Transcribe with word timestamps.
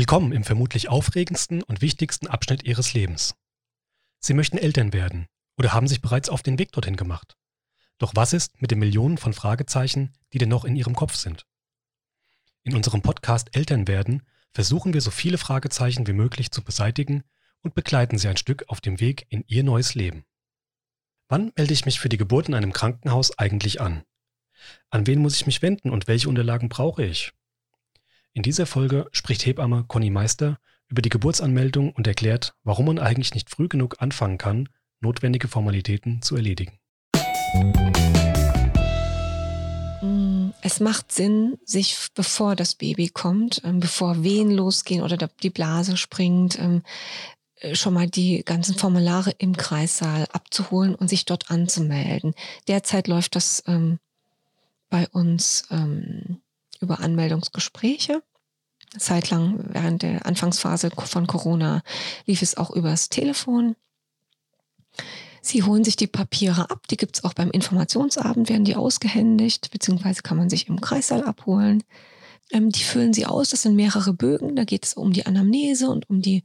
Willkommen 0.00 0.32
im 0.32 0.44
vermutlich 0.44 0.88
aufregendsten 0.88 1.62
und 1.62 1.82
wichtigsten 1.82 2.26
Abschnitt 2.26 2.64
Ihres 2.64 2.94
Lebens. 2.94 3.34
Sie 4.18 4.32
möchten 4.32 4.56
Eltern 4.56 4.94
werden 4.94 5.26
oder 5.58 5.74
haben 5.74 5.88
sich 5.88 6.00
bereits 6.00 6.30
auf 6.30 6.42
den 6.42 6.58
Weg 6.58 6.72
dorthin 6.72 6.96
gemacht. 6.96 7.36
Doch 7.98 8.12
was 8.14 8.32
ist 8.32 8.62
mit 8.62 8.70
den 8.70 8.78
Millionen 8.78 9.18
von 9.18 9.34
Fragezeichen, 9.34 10.14
die 10.32 10.38
denn 10.38 10.48
noch 10.48 10.64
in 10.64 10.74
Ihrem 10.74 10.94
Kopf 10.94 11.16
sind? 11.16 11.44
In 12.62 12.74
unserem 12.74 13.02
Podcast 13.02 13.54
Eltern 13.54 13.88
werden 13.88 14.22
versuchen 14.54 14.94
wir 14.94 15.02
so 15.02 15.10
viele 15.10 15.36
Fragezeichen 15.36 16.06
wie 16.06 16.14
möglich 16.14 16.50
zu 16.50 16.64
beseitigen 16.64 17.22
und 17.60 17.74
begleiten 17.74 18.16
Sie 18.16 18.28
ein 18.28 18.38
Stück 18.38 18.64
auf 18.68 18.80
dem 18.80 19.00
Weg 19.00 19.26
in 19.28 19.44
Ihr 19.48 19.64
neues 19.64 19.94
Leben. 19.94 20.24
Wann 21.28 21.52
melde 21.56 21.74
ich 21.74 21.84
mich 21.84 22.00
für 22.00 22.08
die 22.08 22.16
Geburt 22.16 22.48
in 22.48 22.54
einem 22.54 22.72
Krankenhaus 22.72 23.38
eigentlich 23.38 23.82
an? 23.82 24.04
An 24.88 25.06
wen 25.06 25.20
muss 25.20 25.36
ich 25.36 25.44
mich 25.44 25.60
wenden 25.60 25.90
und 25.90 26.08
welche 26.08 26.30
Unterlagen 26.30 26.70
brauche 26.70 27.04
ich? 27.04 27.34
In 28.32 28.44
dieser 28.44 28.64
Folge 28.64 29.08
spricht 29.10 29.44
Hebamme 29.44 29.84
Conny 29.88 30.08
Meister 30.08 30.60
über 30.88 31.02
die 31.02 31.08
Geburtsanmeldung 31.08 31.90
und 31.92 32.06
erklärt, 32.06 32.54
warum 32.62 32.86
man 32.86 33.00
eigentlich 33.00 33.34
nicht 33.34 33.50
früh 33.50 33.66
genug 33.66 33.96
anfangen 33.98 34.38
kann, 34.38 34.68
notwendige 35.00 35.48
Formalitäten 35.48 36.22
zu 36.22 36.36
erledigen. 36.36 36.78
Mm, 40.00 40.50
es 40.62 40.78
macht 40.78 41.10
Sinn, 41.10 41.58
sich 41.64 41.96
bevor 42.14 42.54
das 42.54 42.76
Baby 42.76 43.08
kommt, 43.08 43.62
ähm, 43.64 43.80
bevor 43.80 44.22
Wehen 44.22 44.52
losgehen 44.52 45.02
oder 45.02 45.16
die 45.16 45.50
Blase 45.50 45.96
springt, 45.96 46.56
ähm, 46.60 46.84
äh, 47.56 47.74
schon 47.74 47.94
mal 47.94 48.08
die 48.08 48.44
ganzen 48.44 48.76
Formulare 48.76 49.32
im 49.38 49.56
Kreissaal 49.56 50.28
abzuholen 50.32 50.94
und 50.94 51.08
sich 51.08 51.24
dort 51.24 51.50
anzumelden. 51.50 52.34
Derzeit 52.68 53.08
läuft 53.08 53.34
das 53.34 53.64
ähm, 53.66 53.98
bei 54.88 55.08
uns 55.08 55.64
über 56.80 57.00
Anmeldungsgespräche. 57.00 58.22
Zeitlang 58.98 59.60
während 59.68 60.02
der 60.02 60.26
Anfangsphase 60.26 60.90
von 60.90 61.26
Corona 61.26 61.82
lief 62.26 62.42
es 62.42 62.56
auch 62.56 62.70
übers 62.70 63.08
Telefon. 63.08 63.76
Sie 65.42 65.62
holen 65.62 65.84
sich 65.84 65.96
die 65.96 66.06
Papiere 66.06 66.70
ab, 66.70 66.86
die 66.88 66.96
gibt 66.96 67.16
es 67.16 67.24
auch 67.24 67.32
beim 67.32 67.50
Informationsabend, 67.50 68.48
werden 68.48 68.64
die 68.64 68.76
ausgehändigt, 68.76 69.70
beziehungsweise 69.70 70.22
kann 70.22 70.36
man 70.36 70.50
sich 70.50 70.68
im 70.68 70.80
Kreissaal 70.80 71.24
abholen. 71.24 71.82
Ähm, 72.50 72.70
die 72.70 72.82
füllen 72.82 73.12
sie 73.12 73.26
aus, 73.26 73.50
das 73.50 73.62
sind 73.62 73.76
mehrere 73.76 74.12
Bögen, 74.12 74.56
da 74.56 74.64
geht 74.64 74.84
es 74.84 74.94
um 74.94 75.12
die 75.12 75.24
Anamnese 75.24 75.88
und 75.88 76.10
um 76.10 76.20
die 76.20 76.42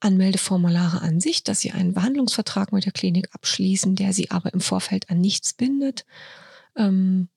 Anmeldeformulare 0.00 1.00
an 1.00 1.20
sich, 1.20 1.42
dass 1.42 1.60
sie 1.60 1.72
einen 1.72 1.94
Behandlungsvertrag 1.94 2.72
mit 2.72 2.84
der 2.84 2.92
Klinik 2.92 3.28
abschließen, 3.32 3.96
der 3.96 4.12
sie 4.12 4.30
aber 4.30 4.52
im 4.52 4.60
Vorfeld 4.60 5.10
an 5.10 5.20
nichts 5.20 5.54
bindet. 5.54 6.04
Ähm, 6.76 7.28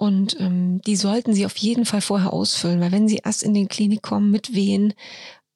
und 0.00 0.40
ähm, 0.40 0.80
die 0.80 0.96
sollten 0.96 1.34
sie 1.34 1.44
auf 1.44 1.58
jeden 1.58 1.84
Fall 1.84 2.00
vorher 2.00 2.32
ausfüllen, 2.32 2.80
weil 2.80 2.90
wenn 2.90 3.06
sie 3.06 3.20
erst 3.22 3.42
in 3.42 3.52
die 3.52 3.66
Klinik 3.66 4.00
kommen 4.00 4.30
mit 4.30 4.54
Wehen, 4.54 4.94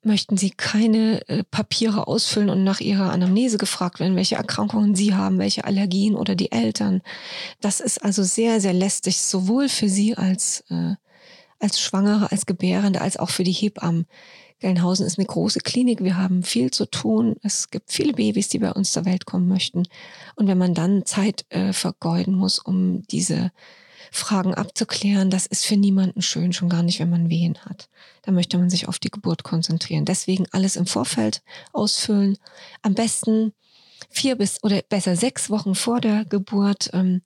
möchten 0.03 0.37
sie 0.37 0.51
keine 0.51 1.27
äh, 1.31 1.45
Papiere 1.45 2.07
ausfüllen 2.09 2.51
und 2.51 2.63
nach 2.63 2.81
ihrer 2.81 3.11
Anamnese 3.11 3.57
gefragt 3.57 4.01
werden, 4.01 4.17
welche 4.17 4.35
Erkrankungen 4.35 4.95
sie 4.95 5.15
haben, 5.15 5.39
welche 5.39 5.65
Allergien 5.65 6.15
oder 6.15 6.35
die 6.35 6.53
Eltern. 6.53 7.01
Das 7.63 7.81
ist 7.81 8.05
also 8.05 8.23
sehr, 8.23 8.61
sehr 8.61 8.75
lästig, 8.75 9.23
sowohl 9.23 9.71
für 9.71 9.89
sie 9.89 10.15
als, 10.15 10.63
äh, 10.69 10.97
als 11.59 11.81
Schwangere, 11.81 12.31
als 12.31 12.45
Gebärende, 12.45 13.01
als 13.01 13.17
auch 13.17 13.31
für 13.31 13.45
die 13.45 13.53
Hebammen. 13.53 14.05
Gelnhausen 14.59 15.07
ist 15.07 15.19
eine 15.19 15.27
große 15.27 15.61
Klinik. 15.61 16.05
Wir 16.05 16.19
haben 16.19 16.43
viel 16.43 16.71
zu 16.71 16.85
tun. 16.85 17.37
Es 17.43 17.71
gibt 17.71 17.91
viele 17.91 18.13
Babys, 18.13 18.51
die 18.51 18.59
bei 18.59 18.73
uns 18.73 18.93
zur 18.93 19.07
Welt 19.07 19.25
kommen 19.25 19.49
möchten. 19.49 19.85
Und 20.37 20.49
wenn 20.49 20.59
man 20.59 20.75
dann 20.75 21.07
Zeit 21.07 21.47
äh, 21.49 21.73
vergeuden 21.73 22.35
muss, 22.35 22.59
um 22.59 23.07
diese 23.07 23.51
Fragen 24.11 24.55
abzuklären, 24.55 25.31
das 25.31 25.47
ist 25.47 25.65
für 25.65 25.77
niemanden 25.77 26.23
schön, 26.23 26.53
schon 26.53 26.69
gar 26.69 26.83
nicht, 26.83 27.01
wenn 27.01 27.11
man 27.11 27.31
Wehen 27.31 27.59
hat. 27.65 27.89
Da 28.23 28.33
möchte 28.33 28.59
man 28.59 28.71
sich 28.71 28.89
auf 28.89 28.99
die 28.99 29.11
Geburt 29.11 29.45
konzentrieren. 29.45 30.05
Deswegen 30.05 30.47
alles 30.53 30.77
im 30.77 30.87
Vorfeld 30.87 31.43
ausfüllen. 31.73 32.39
Am 32.83 32.95
besten 32.95 33.53
vier 34.11 34.37
bis 34.37 34.63
oder 34.63 34.83
besser 34.83 35.17
sechs 35.17 35.51
Wochen 35.51 35.75
vor 35.75 36.01
der 36.01 36.25
Geburt, 36.25 36.91
ähm, 36.93 37.23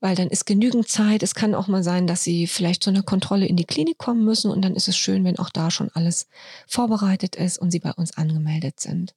weil 0.00 0.14
dann 0.14 0.28
ist 0.28 0.46
genügend 0.46 0.88
Zeit. 0.88 1.22
Es 1.22 1.34
kann 1.34 1.54
auch 1.54 1.66
mal 1.66 1.82
sein, 1.82 2.06
dass 2.06 2.22
sie 2.22 2.46
vielleicht 2.46 2.82
zu 2.82 2.90
einer 2.90 3.02
Kontrolle 3.02 3.46
in 3.46 3.56
die 3.56 3.64
Klinik 3.64 3.98
kommen 3.98 4.24
müssen 4.24 4.50
und 4.50 4.62
dann 4.62 4.76
ist 4.76 4.88
es 4.88 4.96
schön, 4.96 5.24
wenn 5.24 5.38
auch 5.38 5.50
da 5.50 5.70
schon 5.70 5.90
alles 5.94 6.28
vorbereitet 6.66 7.36
ist 7.36 7.58
und 7.58 7.70
sie 7.70 7.80
bei 7.80 7.92
uns 7.92 8.16
angemeldet 8.16 8.80
sind. 8.80 9.14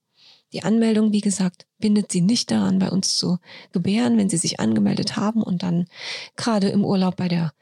Die 0.53 0.63
Anmeldung, 0.63 1.13
wie 1.13 1.21
gesagt, 1.21 1.65
bindet 1.79 2.11
sie 2.11 2.21
nicht 2.21 2.51
daran, 2.51 2.79
bei 2.79 2.89
uns 2.89 3.15
zu 3.15 3.39
gebären, 3.71 4.17
wenn 4.17 4.29
sie 4.29 4.37
sich 4.37 4.59
angemeldet 4.59 5.15
haben 5.15 5.43
und 5.43 5.63
dann 5.63 5.87
gerade 6.35 6.69
im 6.69 6.83
Urlaub 6.83 7.15
bei 7.15 7.27
der 7.27 7.53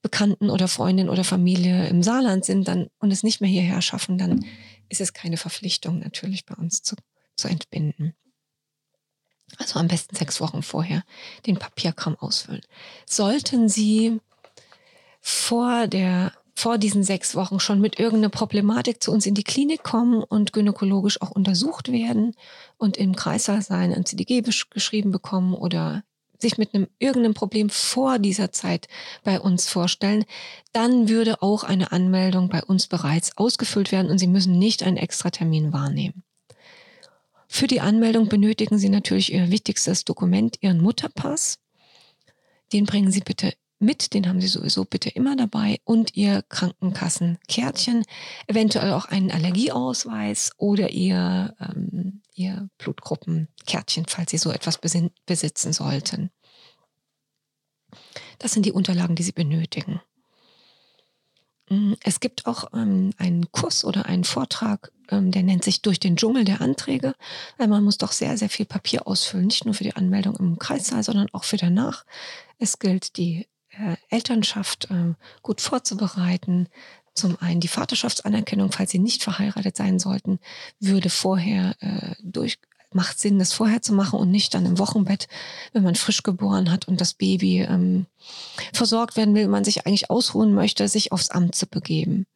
Bekannten 0.00 0.48
oder 0.48 0.68
Freundin 0.68 1.08
oder 1.08 1.24
Familie 1.24 1.88
im 1.88 2.02
Saarland 2.02 2.44
sind 2.44 2.68
dann 2.68 2.88
und 2.98 3.10
es 3.10 3.22
nicht 3.22 3.40
mehr 3.40 3.50
hierher 3.50 3.82
schaffen, 3.82 4.16
dann 4.16 4.44
ist 4.88 5.00
es 5.00 5.12
keine 5.12 5.36
Verpflichtung 5.36 5.98
natürlich 5.98 6.46
bei 6.46 6.54
uns 6.54 6.82
zu, 6.82 6.96
zu 7.36 7.48
entbinden. 7.48 8.14
Also 9.56 9.78
am 9.78 9.88
besten 9.88 10.14
sechs 10.14 10.40
Wochen 10.40 10.62
vorher 10.62 11.02
den 11.46 11.58
Papierkram 11.58 12.16
ausfüllen. 12.16 12.62
Sollten 13.06 13.68
Sie 13.68 14.20
vor 15.20 15.86
der 15.86 16.32
vor 16.58 16.76
diesen 16.76 17.04
sechs 17.04 17.36
Wochen 17.36 17.60
schon 17.60 17.80
mit 17.80 18.00
irgendeiner 18.00 18.30
Problematik 18.30 19.00
zu 19.00 19.12
uns 19.12 19.26
in 19.26 19.34
die 19.34 19.44
Klinik 19.44 19.84
kommen 19.84 20.24
und 20.24 20.52
gynäkologisch 20.52 21.22
auch 21.22 21.30
untersucht 21.30 21.92
werden 21.92 22.34
und 22.78 22.96
im 22.96 23.14
Kreißsaal 23.14 23.62
sein, 23.62 23.94
ein 23.94 24.04
CDG 24.04 24.42
geschrieben 24.42 25.12
bekommen 25.12 25.54
oder 25.54 26.02
sich 26.40 26.58
mit 26.58 26.74
einem 26.74 26.88
irgendeinem 26.98 27.34
Problem 27.34 27.70
vor 27.70 28.18
dieser 28.18 28.50
Zeit 28.50 28.88
bei 29.22 29.38
uns 29.38 29.68
vorstellen, 29.68 30.24
dann 30.72 31.08
würde 31.08 31.42
auch 31.42 31.62
eine 31.62 31.92
Anmeldung 31.92 32.48
bei 32.48 32.64
uns 32.64 32.88
bereits 32.88 33.38
ausgefüllt 33.38 33.92
werden 33.92 34.10
und 34.10 34.18
Sie 34.18 34.26
müssen 34.26 34.58
nicht 34.58 34.82
einen 34.82 34.96
extra 34.96 35.30
Termin 35.30 35.72
wahrnehmen. 35.72 36.24
Für 37.46 37.68
die 37.68 37.80
Anmeldung 37.80 38.28
benötigen 38.28 38.78
Sie 38.78 38.88
natürlich 38.88 39.32
Ihr 39.32 39.52
wichtigstes 39.52 40.04
Dokument, 40.04 40.56
Ihren 40.60 40.82
Mutterpass. 40.82 41.60
Den 42.72 42.84
bringen 42.84 43.12
Sie 43.12 43.20
bitte 43.20 43.52
mit, 43.78 44.14
den 44.14 44.28
haben 44.28 44.40
Sie 44.40 44.48
sowieso 44.48 44.84
bitte 44.84 45.08
immer 45.08 45.36
dabei 45.36 45.80
und 45.84 46.16
Ihr 46.16 46.42
Krankenkassenkärtchen, 46.48 48.04
eventuell 48.46 48.92
auch 48.92 49.06
einen 49.06 49.30
Allergieausweis 49.30 50.52
oder 50.56 50.90
Ihr, 50.90 51.54
ähm, 51.60 52.22
Ihr 52.34 52.68
Blutgruppenkärtchen, 52.78 54.06
falls 54.08 54.30
Sie 54.30 54.38
so 54.38 54.50
etwas 54.50 54.78
besitzen 54.78 55.72
sollten. 55.72 56.30
Das 58.38 58.52
sind 58.52 58.66
die 58.66 58.72
Unterlagen, 58.72 59.16
die 59.16 59.22
Sie 59.22 59.32
benötigen. 59.32 60.00
Mm, 61.68 61.94
es 62.02 62.20
gibt 62.20 62.46
auch 62.46 62.72
ähm, 62.72 63.12
einen 63.18 63.50
Kurs 63.52 63.84
oder 63.84 64.06
einen 64.06 64.24
Vortrag, 64.24 64.92
ähm, 65.10 65.30
der 65.30 65.42
nennt 65.42 65.64
sich 65.64 65.82
Durch 65.82 66.00
den 66.00 66.16
Dschungel 66.16 66.44
der 66.44 66.60
Anträge. 66.60 67.14
Weil 67.56 67.68
man 67.68 67.84
muss 67.84 67.98
doch 67.98 68.12
sehr, 68.12 68.36
sehr 68.36 68.48
viel 68.48 68.66
Papier 68.66 69.06
ausfüllen, 69.06 69.46
nicht 69.46 69.64
nur 69.64 69.74
für 69.74 69.84
die 69.84 69.96
Anmeldung 69.96 70.36
im 70.36 70.58
Kreissaal, 70.58 71.02
sondern 71.02 71.28
auch 71.32 71.44
für 71.44 71.56
danach. 71.56 72.04
Es 72.58 72.78
gilt 72.78 73.16
die 73.16 73.46
äh, 73.78 73.96
Elternschaft 74.08 74.90
äh, 74.90 75.14
gut 75.42 75.60
vorzubereiten. 75.60 76.68
Zum 77.14 77.36
einen 77.40 77.60
die 77.60 77.68
Vaterschaftsanerkennung, 77.68 78.70
falls 78.70 78.90
sie 78.90 78.98
nicht 78.98 79.22
verheiratet 79.22 79.76
sein 79.76 79.98
sollten, 79.98 80.38
würde 80.78 81.10
vorher 81.10 81.74
äh, 81.80 82.14
durch, 82.22 82.58
macht 82.92 83.18
Sinn, 83.18 83.38
das 83.38 83.52
vorher 83.52 83.82
zu 83.82 83.92
machen 83.92 84.18
und 84.18 84.30
nicht 84.30 84.54
dann 84.54 84.66
im 84.66 84.78
Wochenbett, 84.78 85.26
wenn 85.72 85.82
man 85.82 85.96
frisch 85.96 86.22
geboren 86.22 86.70
hat 86.70 86.86
und 86.86 87.00
das 87.00 87.14
Baby 87.14 87.62
ähm, 87.62 88.06
versorgt 88.72 89.16
werden 89.16 89.34
will, 89.34 89.48
man 89.48 89.64
sich 89.64 89.86
eigentlich 89.86 90.10
ausruhen 90.10 90.54
möchte, 90.54 90.86
sich 90.88 91.10
aufs 91.12 91.30
Amt 91.30 91.54
zu 91.54 91.66
begeben. 91.66 92.26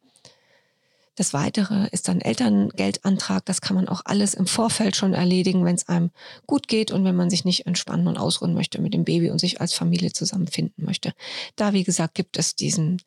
Das 1.15 1.33
Weitere 1.33 1.87
ist 1.91 2.07
dann 2.07 2.21
Elterngeldantrag. 2.21 3.45
Das 3.45 3.61
kann 3.61 3.75
man 3.75 3.87
auch 3.87 4.01
alles 4.05 4.33
im 4.33 4.47
Vorfeld 4.47 4.95
schon 4.95 5.13
erledigen, 5.13 5.63
wenn 5.63 5.75
es 5.75 5.87
einem 5.87 6.09
gut 6.47 6.67
geht 6.67 6.91
und 6.91 7.05
wenn 7.05 7.15
man 7.15 7.29
sich 7.29 7.45
nicht 7.45 7.67
entspannen 7.67 8.07
und 8.07 8.17
ausruhen 8.17 8.55
möchte 8.55 8.81
mit 8.81 8.93
dem 8.93 9.03
Baby 9.03 9.29
und 9.29 9.39
sich 9.39 9.61
als 9.61 9.73
Familie 9.73 10.11
zusammenfinden 10.11 10.83
möchte. 10.83 11.13
Da, 11.55 11.73
wie 11.73 11.83
gesagt, 11.83 12.15
gibt 12.15 12.37
es 12.37 12.55
diesen 12.55 13.01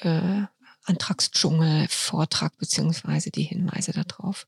äh, 0.00 0.42
Antragsdschungel-Vortrag 0.84 2.56
beziehungsweise 2.56 3.30
die 3.30 3.42
Hinweise 3.42 3.92
darauf. 3.92 4.46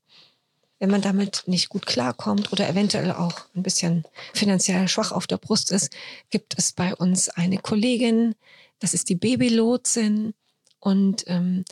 Wenn 0.79 0.91
man 0.91 1.01
damit 1.01 1.43
nicht 1.47 1.69
gut 1.69 1.85
klarkommt 1.85 2.51
oder 2.51 2.69
eventuell 2.69 3.11
auch 3.11 3.41
ein 3.55 3.63
bisschen 3.63 4.05
finanziell 4.33 4.87
schwach 4.87 5.11
auf 5.11 5.25
der 5.25 5.37
Brust 5.37 5.71
ist, 5.71 5.95
gibt 6.29 6.57
es 6.57 6.71
bei 6.71 6.95
uns 6.95 7.29
eine 7.29 7.57
Kollegin, 7.57 8.35
das 8.79 8.93
ist 8.93 9.09
die 9.09 9.15
Babylotsin 9.15 10.35
und 10.79 11.23
ähm, 11.27 11.65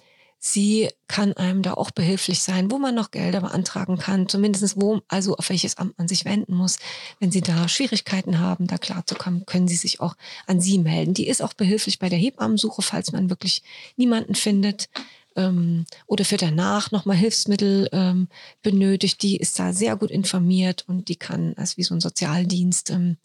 Sie 0.47 0.89
kann 1.07 1.33
einem 1.33 1.63
da 1.63 1.74
auch 1.74 1.89
behilflich 1.89 2.44
sein, 2.44 2.69
wo 2.69 2.77
man 2.77 2.94
noch 2.94 3.09
Gelder 3.09 3.42
beantragen 3.42 3.97
kann, 3.97 4.30
zumindest 4.30 4.80
wo, 4.80 5.01
also 5.07 5.36
auf 5.38 5.50
welches 5.50 5.80
Amt 5.80 5.97
man 5.97 6.07
sich 6.07 6.24
wenden 6.24 6.53
muss. 6.53 6.77
Wenn 7.19 7.31
Sie 7.31 7.42
da 7.42 7.68
Schwierigkeiten 7.68 8.38
haben, 8.38 8.68
da 8.68 8.77
klarzukommen, 8.77 9.47
können 9.47 9.68
Sie 9.68 9.75
sich 9.75 10.01
auch 10.01 10.15
an 10.45 10.62
Sie 10.62 10.77
melden. 10.77 11.15
Die 11.15 11.27
ist 11.27 11.42
auch 11.42 11.53
behilflich 11.53 11.97
bei 11.97 12.09
der 12.09 12.19
Hebammensuche, 12.19 12.83
falls 12.83 13.12
man 13.12 13.31
wirklich 13.31 13.63
niemanden 13.97 14.36
findet 14.36 14.88
ähm, 15.36 15.88
oder 16.06 16.24
für 16.25 16.38
danach 16.38 16.91
nochmal 16.91 17.18
Hilfsmittel 17.18 17.89
ähm, 17.91 18.27
benötigt. 18.62 19.24
Die 19.24 19.38
ist 19.38 19.57
da 19.57 19.74
sehr 19.74 19.95
gut 19.95 20.12
informiert 20.12 20.86
und 20.88 21.09
die 21.09 21.15
kann, 21.15 21.56
als 21.57 21.75
wie 21.77 21.83
so 21.83 21.95
ein 21.95 22.01
Sozialdienst, 22.01 22.91
ähm, 22.91 23.18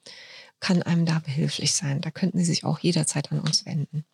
kann 0.58 0.82
einem 0.82 1.04
da 1.04 1.18
behilflich 1.18 1.72
sein. 1.72 2.00
Da 2.00 2.10
könnten 2.10 2.38
Sie 2.38 2.46
sich 2.46 2.64
auch 2.64 2.78
jederzeit 2.78 3.30
an 3.30 3.40
uns 3.40 3.66
wenden. 3.66 4.06